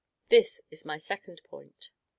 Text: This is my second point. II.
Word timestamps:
This 0.29 0.61
is 0.71 0.83
my 0.83 0.97
second 0.97 1.43
point. 1.47 1.91
II. 1.91 1.91